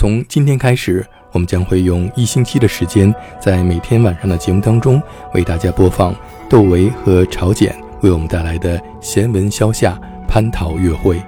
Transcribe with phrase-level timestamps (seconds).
[0.00, 4.98] 从今天开始，我们将会用一星期的时间，在每天晚上的节目当中，
[5.34, 6.14] 为大家播放
[6.48, 11.20] 窦唯和朝简为我们带来的闲文消夏蟠桃乐会。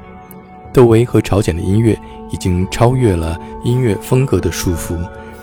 [0.73, 1.95] 窦唯和朝简的音乐
[2.31, 4.97] 已经超越了音乐风格的束缚，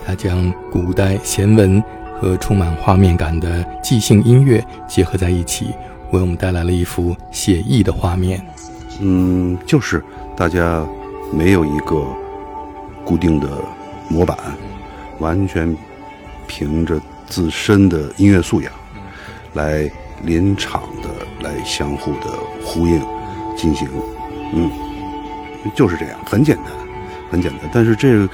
[0.04, 1.80] 他将古代闲文
[2.20, 5.66] 和充满画面感的即兴音乐结合在一起，
[6.10, 8.44] 为我们带来了一幅写意的画面。
[8.98, 10.02] 嗯，就是
[10.36, 10.84] 大家
[11.32, 12.04] 没有一个
[13.10, 13.48] 固定的
[14.08, 14.38] 模板，
[15.18, 15.76] 完全
[16.46, 18.72] 凭着自身的音乐素养
[19.54, 19.90] 来
[20.22, 21.08] 临场的
[21.42, 22.30] 来相互的
[22.62, 23.02] 呼应
[23.56, 23.88] 进行，
[24.54, 24.70] 嗯。
[25.74, 26.66] 就是这样，很简单，
[27.32, 27.68] 很简单。
[27.74, 28.28] 但是这个，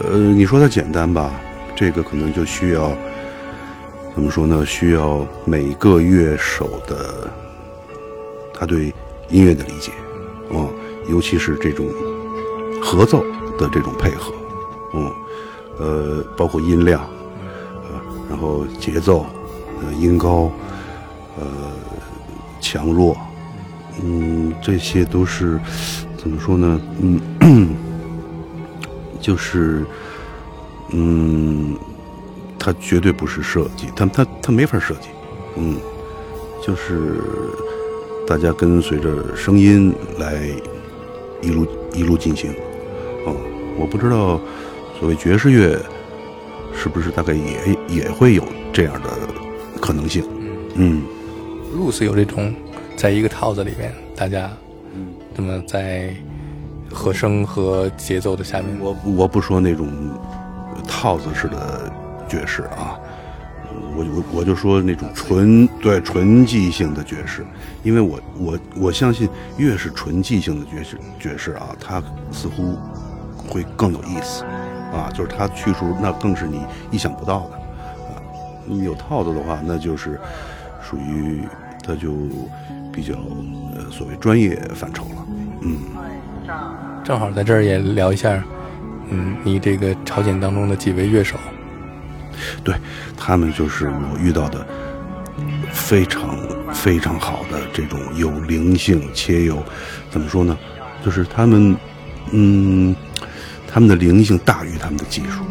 [0.00, 1.30] 呃，你说它简单吧？
[1.76, 2.90] 这个可能就需要
[4.12, 4.66] 怎么说呢？
[4.66, 7.30] 需要每个乐手的
[8.52, 8.92] 他对
[9.30, 9.92] 音乐的理解，
[10.50, 10.68] 嗯，
[11.08, 11.86] 尤其是这种
[12.82, 13.24] 合奏
[13.58, 14.32] 的这种配合，
[14.92, 15.12] 嗯，
[15.78, 17.02] 呃，包括音量，
[17.84, 19.26] 呃，然后节奏，
[19.82, 20.50] 呃，音高，
[21.38, 21.46] 呃，
[22.60, 23.16] 强弱，
[24.02, 25.60] 嗯，这些都是。
[26.18, 26.80] 怎么说呢？
[27.40, 27.76] 嗯，
[29.20, 29.84] 就是，
[30.90, 31.76] 嗯，
[32.58, 35.08] 它绝对不是设计，它它它没法设计，
[35.54, 35.76] 嗯，
[36.60, 37.20] 就是
[38.26, 40.50] 大家跟随着声音来
[41.42, 42.52] 一路一路进行。
[43.76, 44.40] 哦，我不知道
[44.98, 45.78] 所谓爵士乐
[46.74, 49.10] 是不是大概也也会有这样的
[49.80, 50.24] 可能性。
[50.74, 51.02] 嗯，
[51.74, 52.54] 露丝有这种
[52.96, 54.50] 在一个套子里面，大家。
[55.38, 56.14] 那么在
[56.90, 59.86] 和声和节奏的下面，我我不说那种
[60.88, 61.92] 套子式的
[62.26, 62.98] 爵士啊，
[63.94, 67.44] 我我我就说那种纯对纯即兴的爵士，
[67.82, 72.02] 因为我我我相信越是纯即兴的爵士爵士啊，它
[72.32, 72.78] 似乎
[73.46, 74.44] 会更有意思
[74.92, 76.60] 啊，就是它去处那更是你
[76.90, 78.22] 意想不到的啊，
[78.66, 80.20] 你有套子的话，那就是
[80.82, 81.42] 属于
[81.84, 82.12] 它就。
[82.92, 83.12] 比较
[83.76, 85.26] 呃，所谓专业范畴了，
[85.60, 85.76] 嗯，
[87.04, 88.42] 正好在这儿也聊一下，
[89.10, 91.36] 嗯，你这个朝鲜当中的几位乐手，
[92.64, 92.74] 对
[93.14, 94.66] 他们就是我遇到的
[95.70, 96.38] 非常
[96.72, 99.62] 非常好的这种有灵性且有
[100.10, 100.56] 怎么说呢，
[101.04, 101.76] 就是他们
[102.30, 102.96] 嗯，
[103.76, 105.42] 他们的灵性大于他们的技术，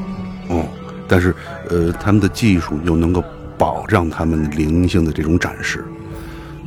[0.48, 0.66] 哦，
[1.08, 1.36] 但是
[1.70, 3.24] 呃，他们的技术又能够
[3.56, 5.86] 保障他们灵性的这种展示。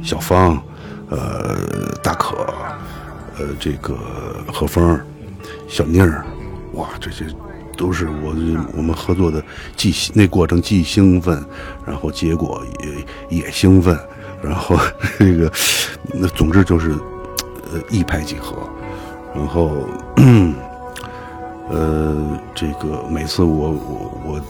[0.00, 0.56] 小芳，
[1.08, 1.58] 呃，
[2.00, 2.36] 大可，
[3.38, 3.98] 呃，这个
[4.47, 5.00] 何峰，
[5.66, 6.24] 小宁儿，
[6.74, 7.24] 哇，这些
[7.76, 8.36] 都是我
[8.76, 9.42] 我们合作的，
[9.74, 11.44] 既那过程既兴奋，
[11.84, 12.62] 然后结果
[13.30, 13.98] 也也兴奋，
[14.41, 14.78] 然后
[15.18, 15.52] 这个
[16.14, 16.92] 那总之就是
[17.72, 18.56] 呃一拍即合，
[19.34, 20.54] 然后嗯
[21.70, 24.40] 呃这个每次我我我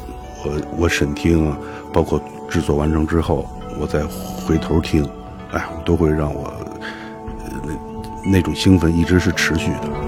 [0.44, 1.54] 我我审听，
[1.92, 3.48] 包括制作完成之后，
[3.78, 4.04] 我再
[4.46, 5.08] 回头听。
[5.50, 6.52] 哎，都会让我，
[7.64, 10.07] 那那种兴奋一直是持续的。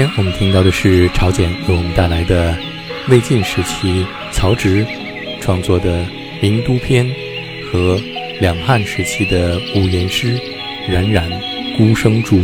[0.00, 2.56] 先，我们听到的是朝简为我们带来的
[3.10, 4.86] 魏晋时期曹植
[5.42, 6.02] 创作的
[6.40, 7.06] 《名都篇》
[7.70, 8.00] 和
[8.40, 10.38] 两汉时期的五言诗
[10.90, 11.30] 《冉冉
[11.76, 12.38] 孤生竹》。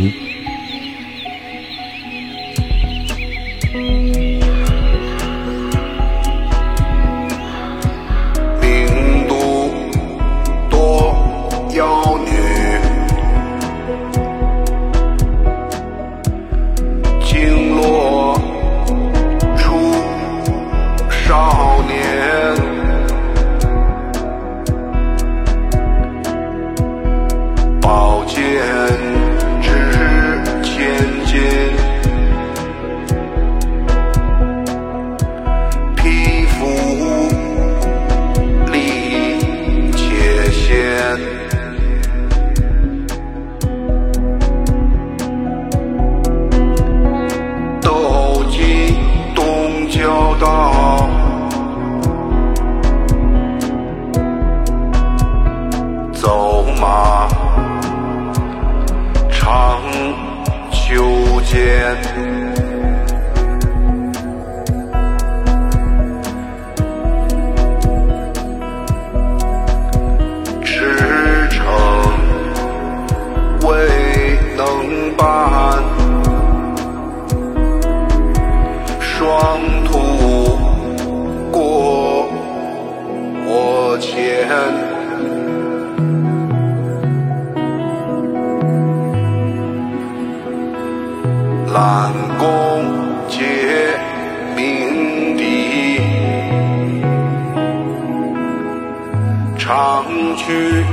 [100.47, 100.85] 去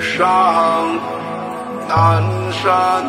[0.00, 0.98] 上
[1.86, 3.04] 南山。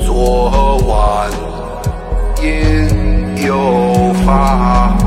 [0.00, 1.30] 昨晚
[2.42, 5.05] 因有发。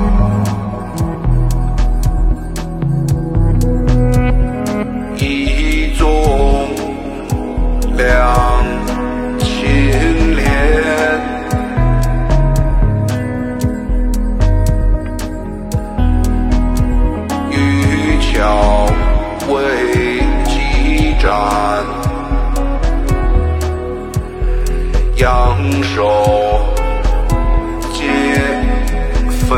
[29.49, 29.55] 飞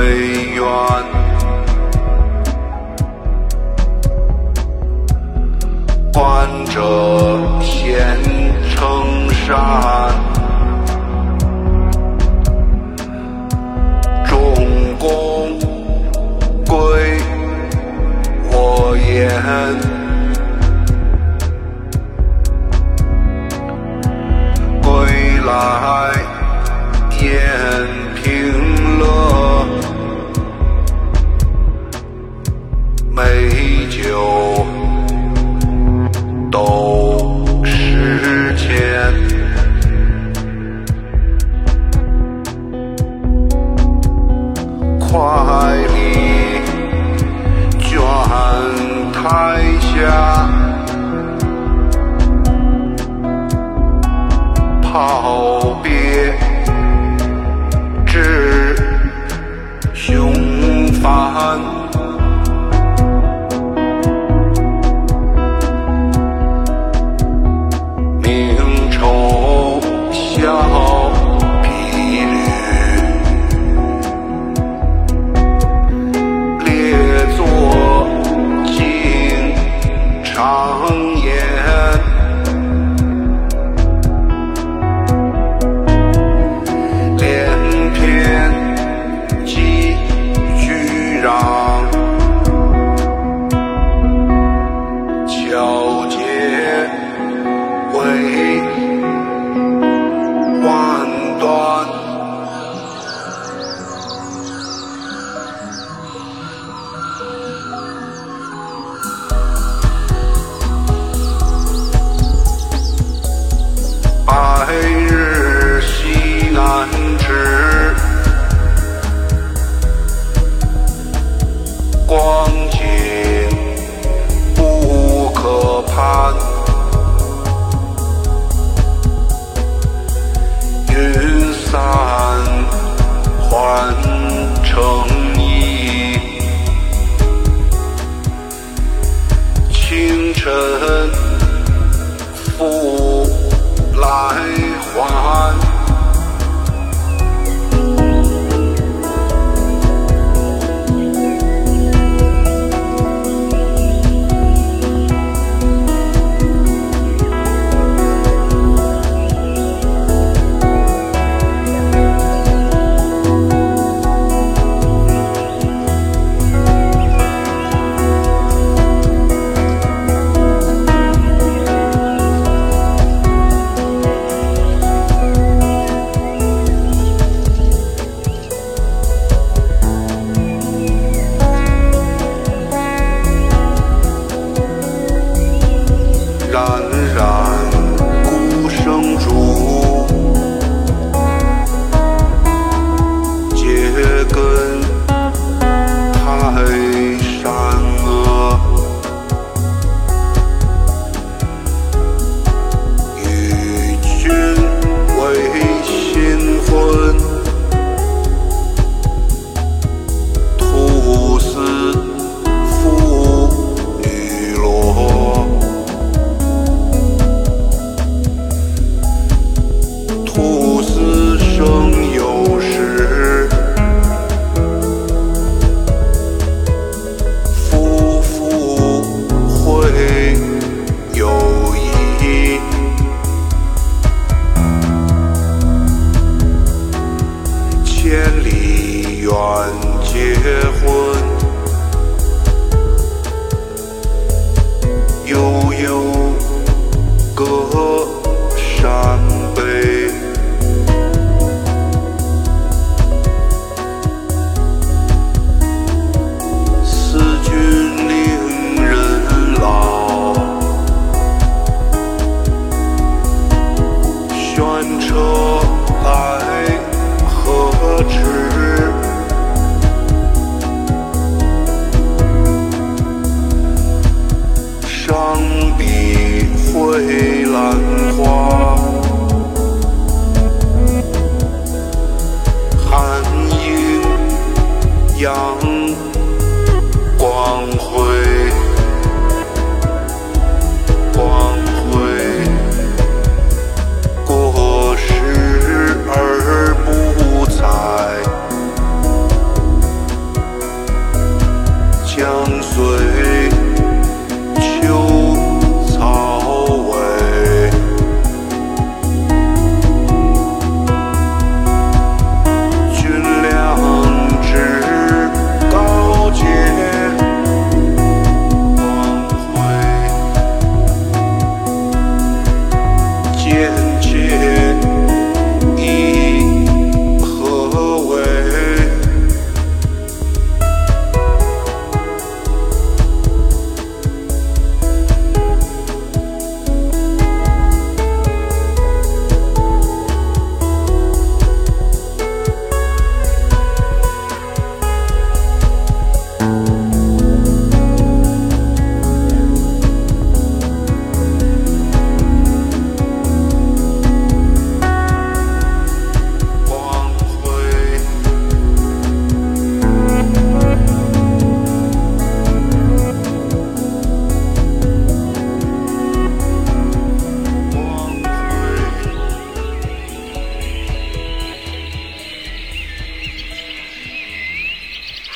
[0.55, 0.63] 远，
[6.13, 7.20] 患者。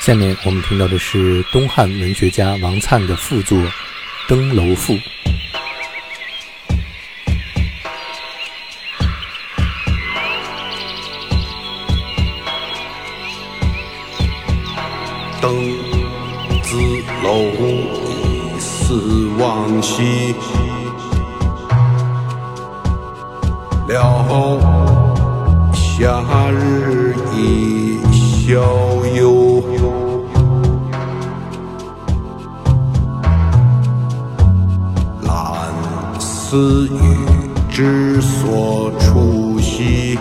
[0.05, 3.57] 下面我们听到的是东汉文学家王粲的赋作
[4.27, 4.93] 《登楼赋》。
[15.41, 15.51] 登
[16.61, 16.77] 子
[17.23, 17.41] 楼
[18.07, 20.35] 以思往昔，
[23.87, 24.23] 聊
[25.73, 28.61] 夏日以逍
[29.15, 29.34] 遥。
[36.55, 40.17] 子与之所处兮，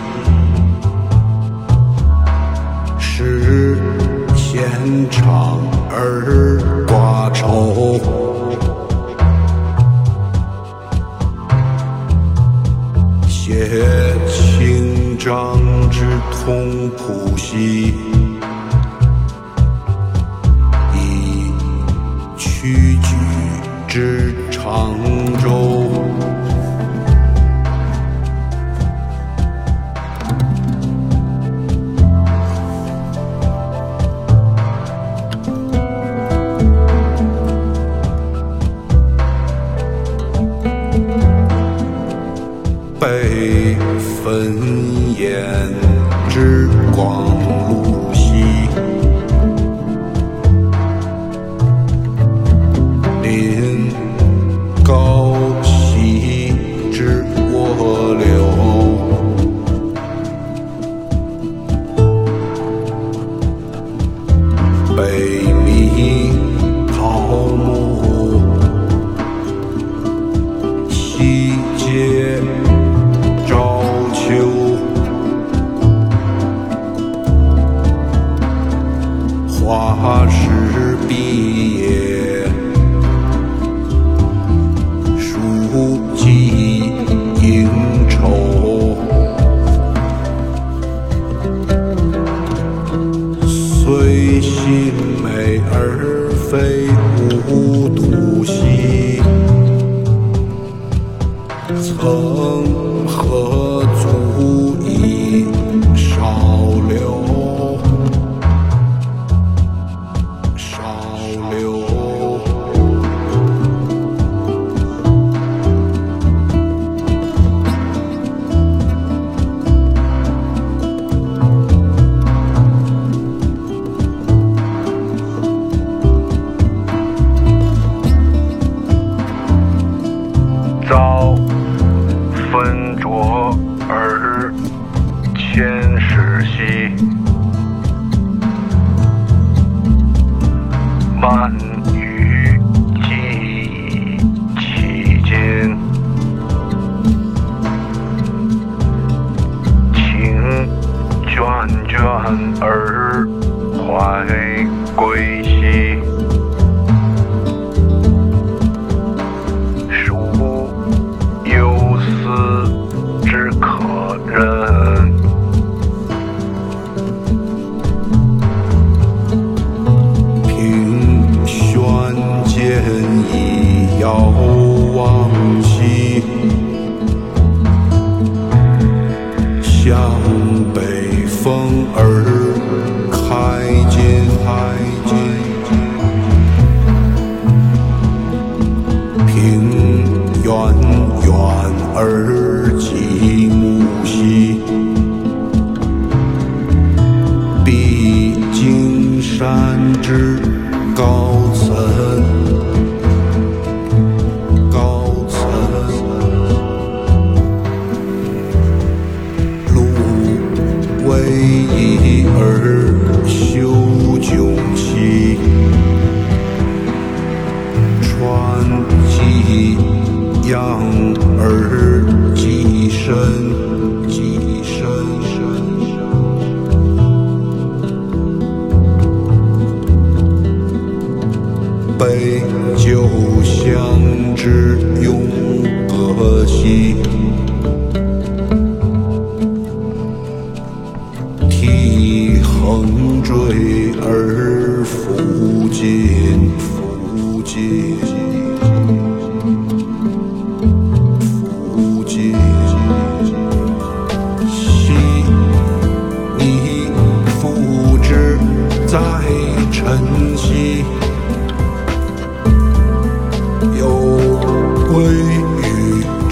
[2.99, 3.81] 是
[4.35, 4.61] 闲
[5.09, 7.97] 长而寡愁。
[13.29, 13.69] 写
[14.27, 15.57] 清章
[15.89, 17.93] 之通谱兮，
[20.93, 21.49] 以
[22.35, 23.15] 曲举
[23.87, 24.93] 之长
[25.41, 25.84] 洲。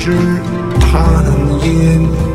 [0.04, 0.12] 只
[0.82, 2.33] 怕难。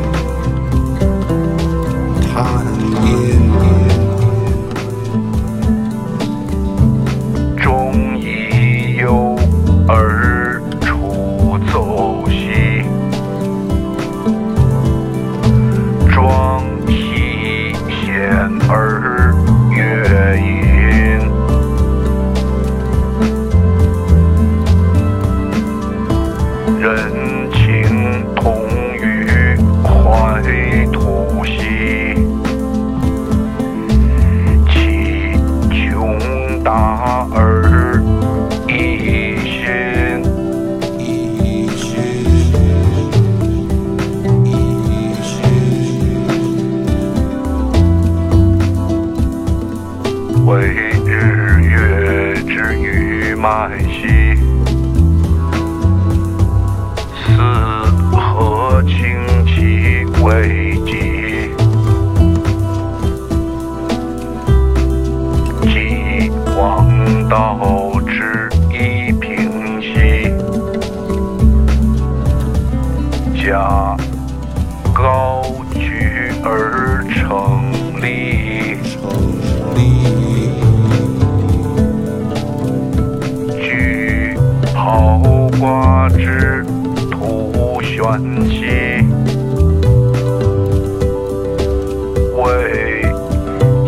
[53.39, 54.18] demais.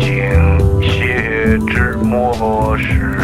[0.00, 3.21] 京写之模式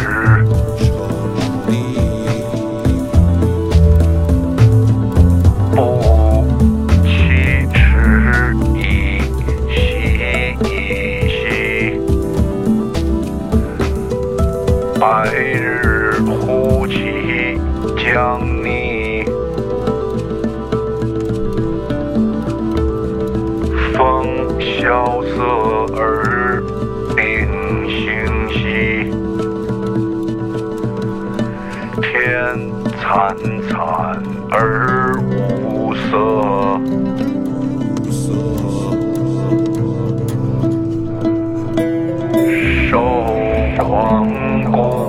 [44.31, 45.08] 嗯好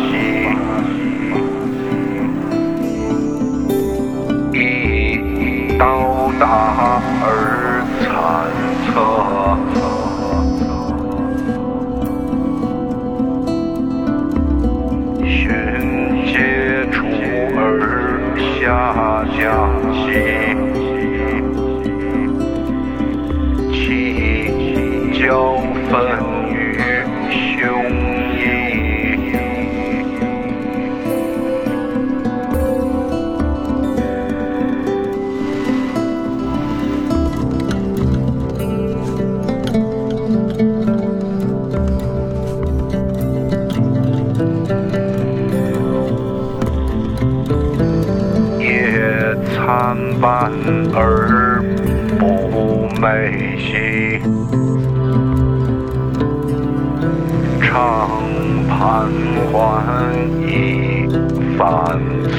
[0.00, 0.39] 发
[58.70, 59.10] 盘
[59.50, 59.82] 桓
[60.46, 61.10] 已
[61.58, 61.98] 反
[62.30, 62.38] 侧，